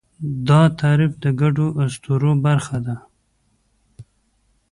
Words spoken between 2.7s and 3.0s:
ده.